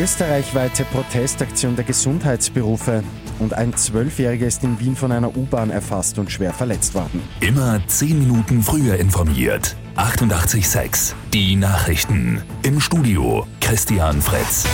[0.00, 3.04] österreichweite Protestaktion der Gesundheitsberufe
[3.38, 7.20] und ein Zwölfjähriger ist in Wien von einer U-Bahn erfasst und schwer verletzt worden.
[7.40, 9.76] Immer zehn Minuten früher informiert.
[9.96, 12.42] 88.6 Die Nachrichten.
[12.62, 14.64] Im Studio Christian Fretz.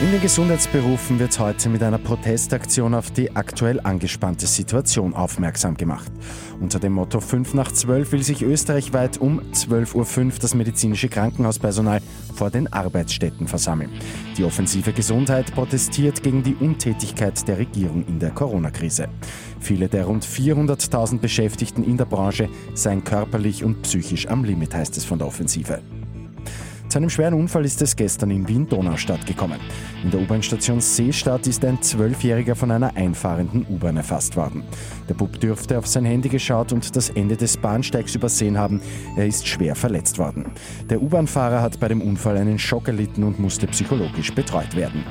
[0.00, 6.10] In den Gesundheitsberufen wird heute mit einer Protestaktion auf die aktuell angespannte Situation aufmerksam gemacht.
[6.58, 12.00] Unter dem Motto 5 nach 12 will sich österreichweit um 12.05 Uhr das medizinische Krankenhauspersonal
[12.34, 13.90] vor den Arbeitsstätten versammeln.
[14.38, 19.08] Die offensive Gesundheit protestiert gegen die Untätigkeit der Regierung in der Corona-Krise.
[19.60, 24.96] Viele der rund 400.000 Beschäftigten in der Branche seien körperlich und psychisch am Limit, heißt
[24.96, 25.82] es von der Offensive.
[26.90, 29.60] Zu einem schweren Unfall ist es gestern in Wien-Donaustadt gekommen.
[30.02, 34.64] In der U-Bahn-Station Seestadt ist ein Zwölfjähriger von einer einfahrenden U-Bahn erfasst worden.
[35.08, 38.80] Der Bub dürfte auf sein Handy geschaut und das Ende des Bahnsteigs übersehen haben.
[39.16, 40.46] Er ist schwer verletzt worden.
[40.90, 45.04] Der U-Bahn-Fahrer hat bei dem Unfall einen Schock erlitten und musste psychologisch betreut werden.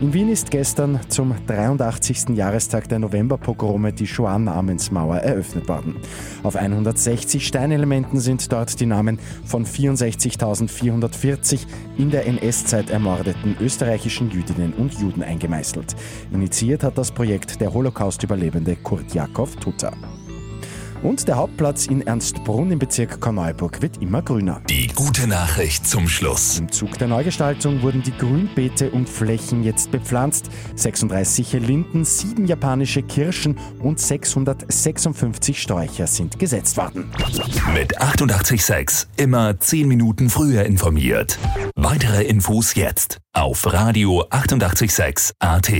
[0.00, 2.30] In Wien ist gestern zum 83.
[2.30, 5.94] Jahrestag der Novemberpogrome die Shoah-Namensmauer eröffnet worden.
[6.42, 11.60] Auf 160 Steinelementen sind dort die Namen von 64.440
[11.96, 15.94] in der NS-Zeit ermordeten österreichischen Jüdinnen und Juden eingemeißelt.
[16.32, 19.92] Initiiert hat das Projekt der Holocaust-Überlebende Kurt Jakob Tutter.
[21.04, 24.62] Und der Hauptplatz in Ernstbrunn im Bezirk Korneuburg wird immer grüner.
[24.70, 26.58] Die gute Nachricht zum Schluss.
[26.58, 30.48] Im Zug der Neugestaltung wurden die Grünbeete und Flächen jetzt bepflanzt.
[30.76, 37.10] 36 Linden, 7 japanische Kirschen und 656 Sträucher sind gesetzt worden.
[37.74, 41.38] Mit 886 immer 10 Minuten früher informiert.
[41.76, 45.70] Weitere Infos jetzt auf Radio 886 AT.